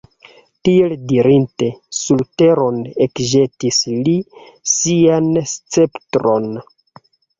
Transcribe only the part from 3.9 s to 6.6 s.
li sian sceptron.